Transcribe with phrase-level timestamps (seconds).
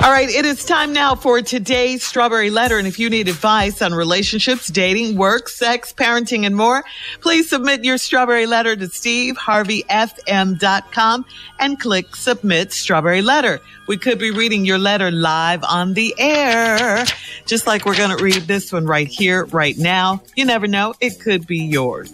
[0.00, 2.78] All right, it is time now for today's Strawberry Letter.
[2.78, 6.84] And if you need advice on relationships, dating, work, sex, parenting, and more,
[7.20, 11.26] please submit your Strawberry Letter to steveharveyfm.com
[11.58, 13.58] and click Submit Strawberry Letter.
[13.88, 17.04] We could be reading your letter live on the air,
[17.44, 20.22] just like we're going to read this one right here, right now.
[20.36, 22.12] You never know, it could be yours.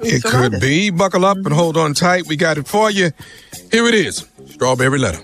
[0.00, 0.90] It so could be.
[0.90, 2.28] Buckle up and hold on tight.
[2.28, 3.10] We got it for you.
[3.72, 5.18] Here it is Strawberry Letter.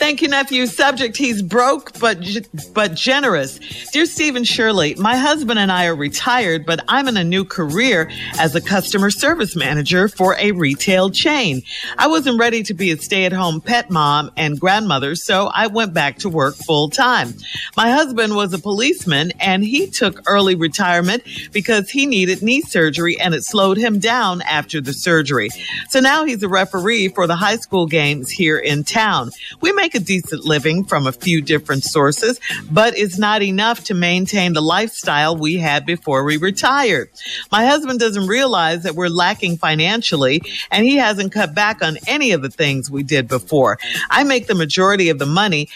[0.00, 0.66] Thank you, nephew.
[0.66, 2.26] Subject: He's broke but
[2.72, 3.60] but generous.
[3.92, 8.10] Dear Stephen Shirley, my husband and I are retired, but I'm in a new career
[8.38, 11.62] as a customer service manager for a retail chain.
[11.98, 16.16] I wasn't ready to be a stay-at-home pet mom and grandmother, so I went back
[16.20, 17.34] to work full time.
[17.76, 23.20] My husband was a policeman, and he took early retirement because he needed knee surgery,
[23.20, 25.50] and it slowed him down after the surgery.
[25.90, 29.30] So now he's a referee for the high school games here in town.
[29.60, 33.94] We make a decent living from a few different sources, but it's not enough to
[33.94, 37.10] maintain the lifestyle we had before we retired.
[37.50, 42.32] My husband doesn't realize that we're lacking financially and he hasn't cut back on any
[42.32, 43.78] of the things we did before.
[44.10, 45.68] I make the majority of the money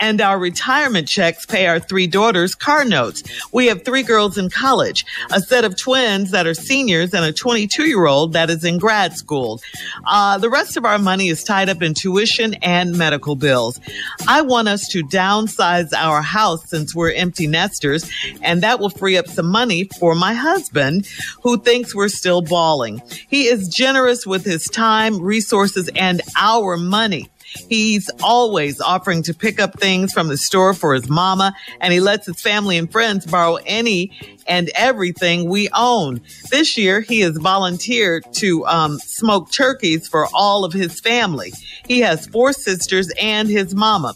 [0.00, 3.22] and our retirement checks pay our three daughters car notes.
[3.52, 7.32] We have three girls in college, a set of twins that are seniors, and a
[7.32, 9.60] 22 year old that is in grad school.
[10.06, 13.80] Uh, the rest of our money is tied up in tuition and medical bills.
[14.26, 18.10] I want us to downsize our house since we're empty nesters,
[18.42, 21.08] and that will free up some money for my husband
[21.42, 23.02] who thinks we're still balling.
[23.28, 27.28] He is generous with his time, resources, and our money.
[27.68, 32.00] He's always offering to pick up things from the store for his mama, and he
[32.00, 34.10] lets his family and friends borrow any
[34.46, 36.20] and everything we own.
[36.50, 41.52] This year, he has volunteered to um, smoke turkeys for all of his family.
[41.86, 44.14] He has four sisters and his mama.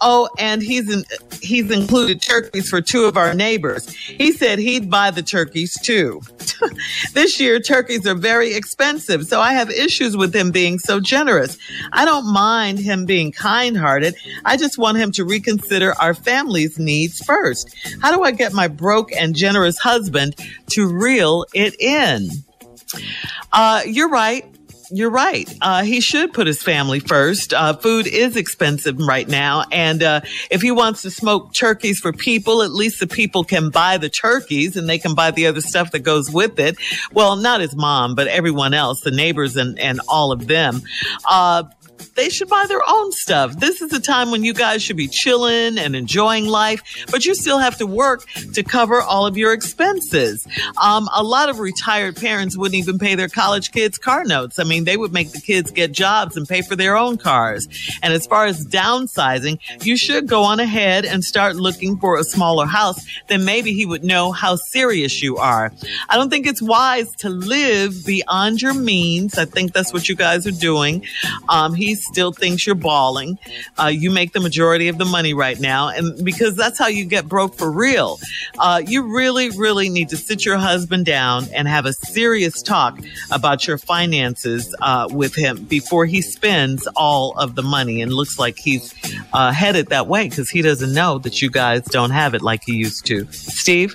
[0.00, 1.04] Oh, and he's in,
[1.42, 3.88] he's included turkeys for two of our neighbors.
[3.92, 6.20] He said he'd buy the turkeys too.
[7.14, 11.58] this year, turkeys are very expensive, so I have issues with him being so generous.
[11.92, 14.14] I don't mind him being kind hearted.
[14.44, 17.74] I just want him to reconsider our family's needs first.
[18.00, 20.36] How do I get my broke and generous husband
[20.68, 22.30] to reel it in?
[23.52, 24.46] Uh, you're right
[24.90, 25.52] you're right.
[25.60, 27.52] Uh, he should put his family first.
[27.52, 29.64] Uh, food is expensive right now.
[29.70, 30.20] And uh,
[30.50, 34.08] if he wants to smoke turkeys for people, at least the people can buy the
[34.08, 36.76] turkeys and they can buy the other stuff that goes with it.
[37.12, 40.82] Well, not his mom, but everyone else, the neighbors and, and all of them.
[42.14, 43.58] They should buy their own stuff.
[43.58, 47.34] This is a time when you guys should be chilling and enjoying life, but you
[47.34, 50.46] still have to work to cover all of your expenses.
[50.82, 54.58] Um, a lot of retired parents wouldn't even pay their college kids car notes.
[54.58, 57.68] I mean, they would make the kids get jobs and pay for their own cars.
[58.02, 62.24] And as far as downsizing, you should go on ahead and start looking for a
[62.24, 63.04] smaller house.
[63.28, 65.72] Then maybe he would know how serious you are.
[66.08, 69.38] I don't think it's wise to live beyond your means.
[69.38, 71.04] I think that's what you guys are doing.
[71.48, 73.38] Um, he still thinks you're balling.
[73.78, 75.88] Uh, you make the majority of the money right now.
[75.88, 78.18] And because that's how you get broke for real.
[78.58, 82.98] Uh, you really, really need to sit your husband down and have a serious talk
[83.30, 88.02] about your finances uh, with him before he spends all of the money.
[88.02, 88.94] And looks like he's
[89.32, 92.62] uh, headed that way because he doesn't know that you guys don't have it like
[92.64, 93.26] he used to.
[93.32, 93.94] Steve?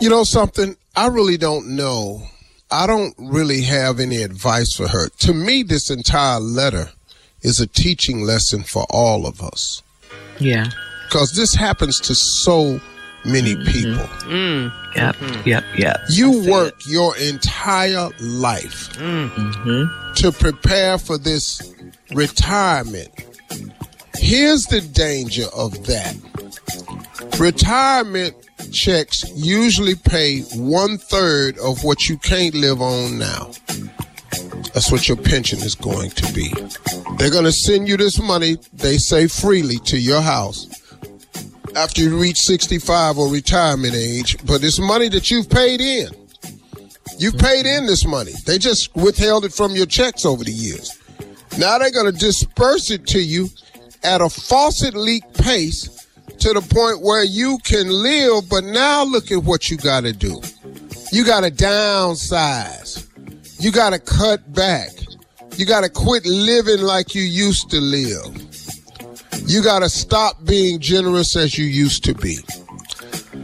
[0.00, 0.76] You know something?
[0.94, 2.22] I really don't know
[2.70, 5.08] I don't really have any advice for her.
[5.08, 6.90] To me, this entire letter
[7.42, 9.82] is a teaching lesson for all of us.
[10.38, 10.68] Yeah.
[11.06, 12.80] Because this happens to so
[13.24, 14.06] many people.
[14.26, 14.72] Mm.
[14.96, 16.00] Yep, yep, yep.
[16.10, 16.88] You work it.
[16.88, 20.14] your entire life mm-hmm.
[20.14, 21.74] to prepare for this
[22.12, 23.08] retirement.
[24.16, 26.16] Here's the danger of that.
[27.38, 28.34] Retirement
[28.72, 33.52] checks usually pay one third of what you can't live on now.
[34.74, 36.52] That's what your pension is going to be.
[37.16, 40.66] They're going to send you this money, they say freely, to your house
[41.76, 46.08] after you reach 65 or retirement age, but it's money that you've paid in.
[47.18, 48.32] You've paid in this money.
[48.46, 50.98] They just withheld it from your checks over the years.
[51.58, 53.48] Now they're going to disperse it to you
[54.02, 55.97] at a faucet leak pace
[56.40, 60.12] to the point where you can live, but now look at what you got to
[60.12, 60.40] do.
[61.12, 63.06] You got to downsize.
[63.60, 64.90] You got to cut back.
[65.56, 68.36] You got to quit living like you used to live.
[69.46, 72.38] You got to stop being generous as you used to be.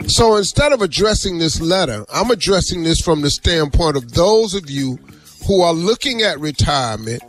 [0.07, 4.69] So instead of addressing this letter, I'm addressing this from the standpoint of those of
[4.71, 4.99] you
[5.47, 7.23] who are looking at retirement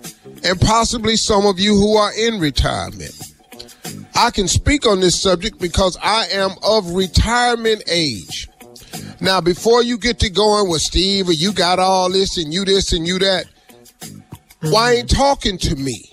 [0.43, 3.13] and possibly some of you who are in retirement.
[4.15, 8.47] I can speak on this subject because I am of retirement age.
[9.19, 12.65] Now, before you get to going with Steve, or you got all this and you
[12.65, 13.45] this and you that,
[13.99, 14.71] mm-hmm.
[14.71, 16.03] why ain't talking to me?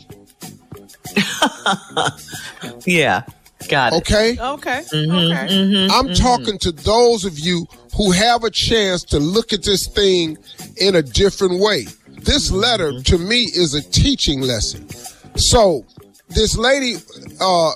[2.86, 3.22] yeah,
[3.68, 3.96] got it.
[3.96, 4.38] Okay.
[4.40, 4.82] Okay.
[4.92, 5.54] Mm-hmm, okay.
[5.54, 6.22] Mm-hmm, I'm mm-hmm.
[6.22, 7.66] talking to those of you
[7.96, 10.38] who have a chance to look at this thing
[10.76, 11.86] in a different way.
[12.08, 13.02] This letter mm-hmm.
[13.02, 14.88] to me is a teaching lesson.
[15.36, 15.84] So,
[16.34, 16.96] this lady,
[17.40, 17.70] uh,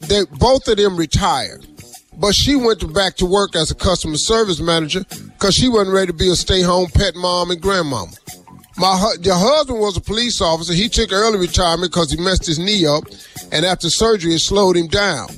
[0.00, 1.66] they both of them retired,
[2.18, 6.08] but she went back to work as a customer service manager because she wasn't ready
[6.08, 8.12] to be a stay-home pet mom and grandmama.
[8.78, 10.72] My your husband was a police officer.
[10.72, 13.04] He took early retirement because he messed his knee up,
[13.52, 15.28] and after surgery, it slowed him down.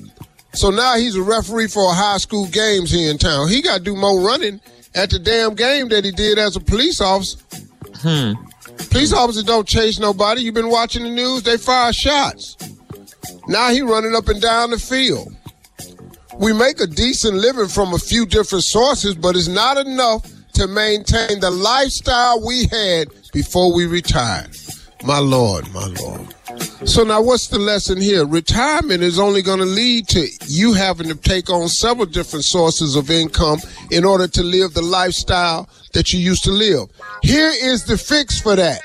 [0.53, 3.49] So now he's a referee for high school games here in town.
[3.49, 4.61] He got to do more running
[4.95, 7.39] at the damn game that he did as a police officer.
[7.97, 8.35] Hmm.
[8.91, 10.43] Police officers don't chase nobody.
[10.43, 11.43] You've been watching the news.
[11.43, 12.57] They fire shots.
[13.49, 15.35] Now he running up and down the field.
[16.39, 20.67] We make a decent living from a few different sources, but it's not enough to
[20.67, 24.55] maintain the lifestyle we had before we retired.
[25.05, 26.35] My Lord, my Lord.
[26.87, 28.25] So now what's the lesson here?
[28.25, 32.97] Retirement is only going to lead to you having to take on several different sources
[32.97, 33.59] of income
[33.91, 36.89] in order to live the lifestyle that you used to live.
[37.23, 38.81] Here is the fix for that.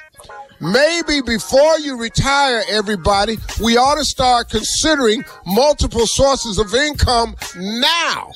[0.62, 8.32] Maybe before you retire, everybody, we ought to start considering multiple sources of income now.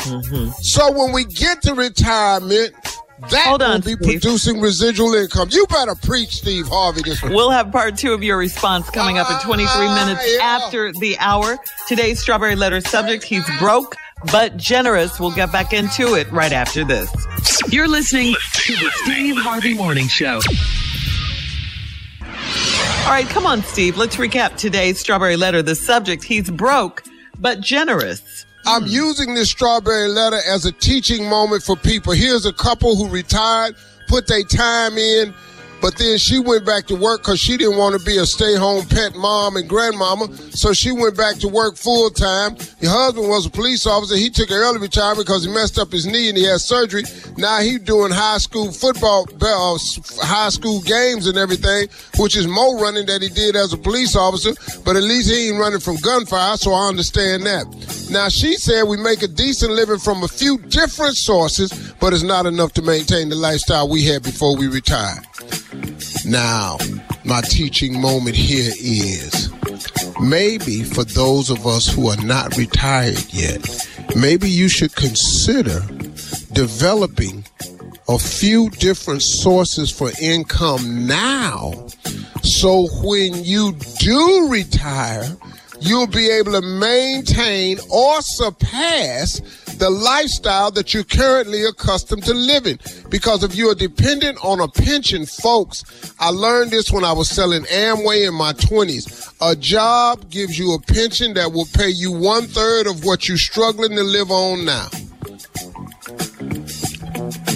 [0.00, 0.50] Mm-hmm.
[0.60, 2.74] So when we get to retirement,
[3.30, 4.20] that Hold will be Steve.
[4.20, 5.48] producing residual income.
[5.50, 7.02] You better preach, Steve Harvey.
[7.02, 7.32] This week.
[7.32, 10.42] We'll have part two of your response coming up in 23 Ah, minutes yeah.
[10.44, 11.58] after the hour.
[11.88, 13.96] Today's strawberry letter subject: He's broke
[14.32, 15.18] but generous.
[15.20, 17.10] We'll get back into it right after this.
[17.70, 18.34] You're listening
[18.64, 20.40] to the Steve Harvey Morning Show.
[23.04, 23.98] All right, come on, Steve.
[23.98, 25.60] Let's recap today's strawberry letter.
[25.62, 27.02] The subject: He's broke
[27.38, 28.22] but generous.
[28.66, 28.88] I'm hmm.
[28.88, 32.12] using this strawberry letter as a teaching moment for people.
[32.12, 33.76] Here's a couple who retired,
[34.08, 35.34] put their time in,
[35.84, 38.86] but then she went back to work because she didn't want to be a stay-home
[38.86, 40.34] pet mom and grandmama.
[40.52, 42.56] So she went back to work full time.
[42.80, 44.16] Her husband was a police officer.
[44.16, 47.02] He took an early retirement because he messed up his knee and he had surgery.
[47.36, 49.76] Now he's doing high school football, uh,
[50.24, 51.88] high school games and everything,
[52.18, 54.54] which is more running than he did as a police officer.
[54.86, 57.66] But at least he ain't running from gunfire, so I understand that.
[58.10, 62.22] Now she said we make a decent living from a few different sources, but it's
[62.22, 65.26] not enough to maintain the lifestyle we had before we retired.
[66.24, 66.78] Now,
[67.24, 69.50] my teaching moment here is
[70.20, 73.66] maybe for those of us who are not retired yet,
[74.16, 75.80] maybe you should consider
[76.52, 77.44] developing
[78.08, 81.88] a few different sources for income now
[82.44, 85.24] so when you do retire,
[85.80, 89.40] you'll be able to maintain or surpass
[89.78, 92.78] the lifestyle that you're currently accustomed to living.
[93.10, 95.84] Because if you are dependent on a pension, folks,
[96.18, 99.34] I learned this when I was selling Amway in my 20s.
[99.40, 103.36] A job gives you a pension that will pay you one third of what you're
[103.38, 104.88] struggling to live on now.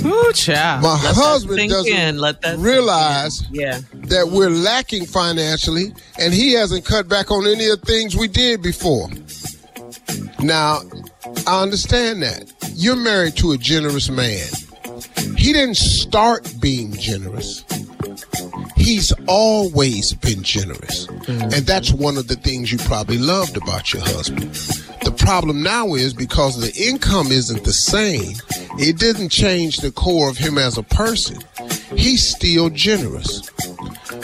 [0.05, 0.83] Ooh, child.
[0.83, 2.61] My Let husband doesn't in.
[2.61, 3.45] Realize.
[3.51, 3.81] Yeah.
[3.93, 8.29] that we're lacking financially, and he hasn't cut back on any of the things we
[8.29, 9.09] did before.
[10.41, 10.81] Now,
[11.47, 12.53] I understand that.
[12.75, 14.47] You're married to a generous man.
[15.37, 17.65] He didn't start being generous.
[18.77, 21.07] He's always been generous.
[21.07, 21.43] Mm-hmm.
[21.43, 24.53] And that's one of the things you probably loved about your husband.
[25.05, 28.37] The problem now is because the income isn't the same,
[28.79, 31.39] it didn't change the core of him as a person.
[31.97, 33.51] He's still generous.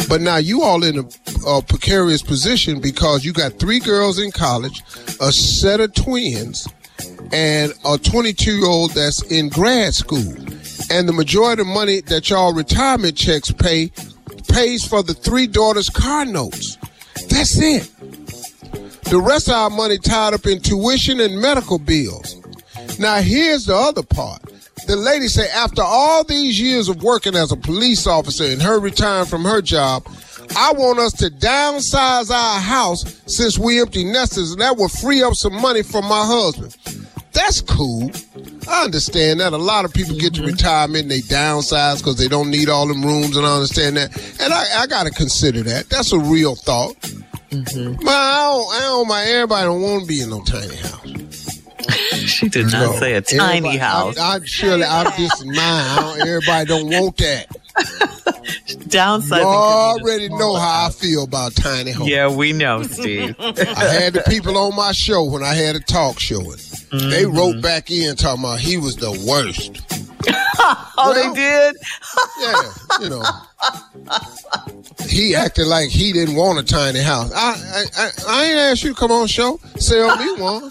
[0.08, 1.04] But now you all in a,
[1.46, 4.82] a precarious position because you got three girls in college,
[5.20, 6.68] a set of twins,
[7.33, 10.35] and a 22 year old that's in grad school.
[10.90, 13.90] And the majority of money that y'all retirement checks pay
[14.49, 16.76] pays for the three daughters' car notes.
[17.28, 17.90] That's it.
[19.04, 22.37] The rest of our money tied up in tuition and medical bills.
[22.99, 24.43] Now here's the other part.
[24.87, 28.78] The lady said after all these years of working as a police officer and her
[28.78, 30.07] retiring from her job,
[30.57, 35.23] I want us to downsize our house since we empty nesters and that will free
[35.23, 36.76] up some money for my husband.
[37.35, 38.11] That's cool.
[38.69, 39.53] I understand that.
[39.53, 40.50] A lot of people get to Mm-hmm.
[40.53, 44.17] retirement and they downsize because they don't need all them rooms, and I understand that.
[44.41, 45.88] And I, I got to consider that.
[45.91, 46.95] That's a real thought.
[47.50, 47.97] Mm-hmm.
[48.05, 49.29] But I don't, I don't mind.
[49.31, 51.00] Everybody don't want to be in no tiny house.
[52.14, 52.99] She did not No.
[52.99, 54.17] say a tiny Everybody- house.
[54.19, 55.59] I, I surely I'm just in mine.
[55.59, 57.49] I don't, everybody don't want that.
[58.88, 59.25] Downsizing.
[59.25, 62.09] You could mean a already know how I feel about tiny homes.
[62.09, 63.35] Yeah, we know, Steve.
[63.38, 66.41] I had the people on my show when I had a talk show.
[67.02, 67.36] And They Mm-hmm.
[67.36, 69.80] wrote back in talking about he was the worst.
[70.58, 71.76] oh, Well- they did.
[72.40, 72.62] Yeah,
[73.00, 73.22] you know.
[75.08, 77.32] He acted like he didn't want a tiny house.
[77.34, 80.62] I, I, I, I ain't asked you to come on show, sell me one.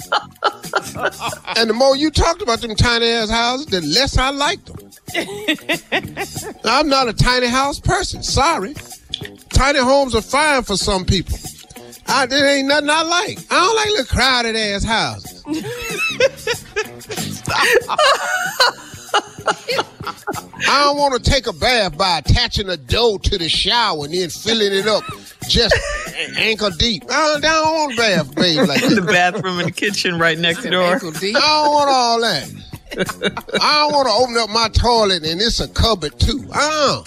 [1.57, 4.79] and the more you talked about them tiny ass houses, the less I liked them.
[6.65, 8.23] I'm not a tiny house person.
[8.23, 8.73] Sorry.
[9.49, 11.37] Tiny homes are fine for some people.
[12.07, 13.39] I, there ain't nothing I like.
[13.51, 15.43] I don't like little crowded ass houses.
[20.65, 24.13] I don't want to take a bath by attaching a dough to the shower and
[24.13, 25.03] then filling it up
[25.50, 25.75] just
[26.38, 27.03] ankle deep.
[27.10, 30.17] I don't, I don't want a bath, babe, like In the bathroom and the kitchen
[30.20, 30.84] right next door.
[30.84, 31.36] Ankle deep.
[31.36, 32.50] I don't want all that.
[33.62, 36.46] I don't want to open up my toilet and it's a cupboard too.
[36.53, 37.03] Uh.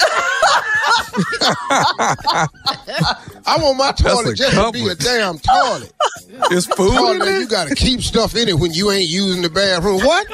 [3.46, 5.92] I want my toilet just to be a damn toilet.
[6.50, 9.48] It's food Toilet, you got to keep stuff in it when you ain't using the
[9.48, 10.00] bathroom.
[10.04, 10.26] What?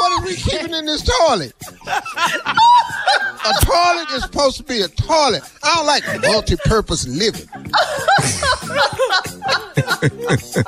[0.00, 1.54] what are we keeping in this toilet?
[1.86, 5.42] A toilet is supposed to be a toilet.
[5.62, 7.48] I don't like multi-purpose living.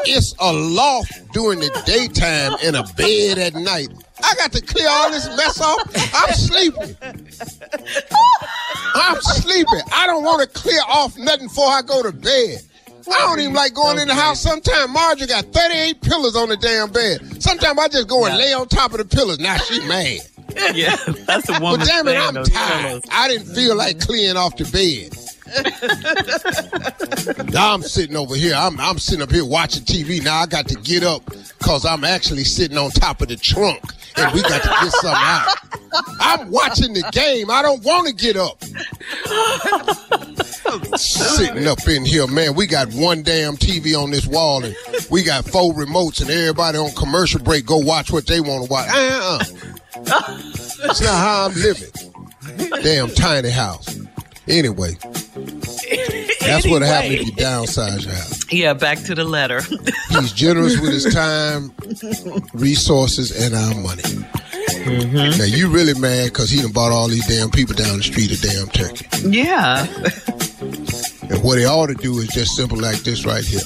[0.07, 3.89] it's a loft during the daytime and a bed at night.
[4.33, 5.83] I got to clear all this mess off.
[6.15, 6.97] I'm sleeping.
[8.95, 9.81] I'm sleeping.
[9.93, 12.63] I don't want to clear off nothing before I go to bed.
[13.09, 14.41] I don't even like going in the house.
[14.41, 17.43] Sometimes Marjorie got 38 pillows on the damn bed.
[17.43, 19.39] Sometimes I just go and lay on top of the pillows.
[19.39, 20.21] Now she mad.
[20.75, 20.97] Yeah,
[21.27, 22.83] that's a But damn it, I'm tired.
[22.87, 23.03] pillows.
[23.11, 25.13] I didn't feel like clearing off the bed.
[27.53, 28.55] now I'm sitting over here.
[28.57, 30.23] I'm, I'm sitting up here watching TV.
[30.23, 31.25] Now I got to get up
[31.59, 33.83] because I'm actually sitting on top of the trunk
[34.17, 35.57] and we got to get something out.
[36.21, 37.51] I'm watching the game.
[37.51, 38.63] I don't want to get up.
[40.97, 42.55] Sitting up in here, man.
[42.55, 44.75] We got one damn TV on this wall and
[45.11, 48.71] we got four remotes and everybody on commercial break go watch what they want to
[48.71, 48.89] watch.
[48.89, 49.39] Uh-uh.
[50.83, 51.91] That's not how I'm living.
[52.83, 53.99] Damn tiny house.
[54.49, 54.97] Anyway,
[56.41, 58.42] that's what happened if you downsize your house.
[58.53, 59.63] Yeah, back to the letter.
[60.11, 61.73] He's generous with his time,
[62.53, 64.03] resources, and our money.
[64.03, 65.39] Mm-hmm.
[65.39, 68.31] Now you really mad because he done bought all these damn people down the street
[68.31, 69.07] a damn turkey.
[69.29, 69.87] yeah.
[71.31, 73.61] And what he ought to do is just simple like this right here.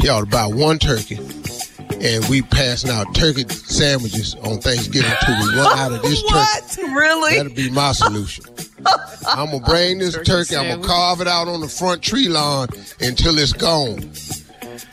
[0.00, 1.16] He ought to buy one turkey,
[2.00, 6.34] and we passing out turkey sandwiches on Thanksgiving till we run out of this turkey.
[6.34, 6.78] What?
[6.96, 7.36] Really?
[7.36, 8.44] That'll be my solution.
[9.26, 10.56] I'm gonna bring this turkey.
[10.56, 12.68] I'm gonna carve it out on the front tree lawn
[13.00, 13.98] until it's gone,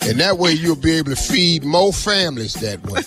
[0.01, 3.01] and that way you'll be able to feed more families that way.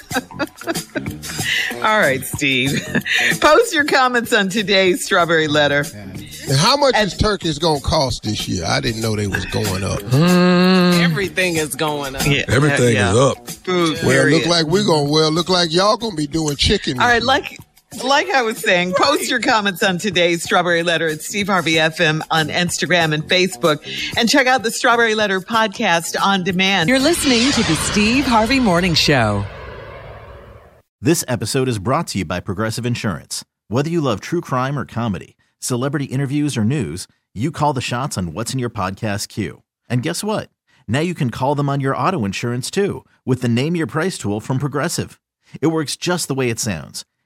[1.83, 2.81] All right, Steve.
[3.41, 5.85] Post your comments on today's strawberry letter.
[5.95, 8.65] And how much is turkeys gonna cost this year?
[8.67, 10.01] I didn't know they was going up.
[10.03, 11.01] Hmm.
[11.01, 12.27] Everything is going up.
[12.27, 13.13] Yeah, Everything yeah.
[13.13, 13.49] is up.
[13.49, 13.99] Food.
[14.03, 14.37] Well, period.
[14.39, 15.09] look like we're gonna.
[15.09, 16.99] Well, look like y'all gonna be doing chicken.
[17.01, 17.27] All right, this year.
[17.27, 17.59] like
[18.05, 22.23] like I was saying, post your comments on today's Strawberry Letter at Steve Harvey FM
[22.31, 23.85] on Instagram and Facebook,
[24.17, 26.89] and check out the Strawberry Letter podcast on demand.
[26.89, 29.45] You're listening to the Steve Harvey Morning Show.
[31.01, 33.45] This episode is brought to you by Progressive Insurance.
[33.69, 38.17] Whether you love true crime or comedy, celebrity interviews or news, you call the shots
[38.19, 39.63] on what's in your podcast queue.
[39.89, 40.51] And guess what?
[40.87, 44.19] Now you can call them on your auto insurance too with the Name Your Price
[44.19, 45.21] tool from Progressive.
[45.61, 47.05] It works just the way it sounds.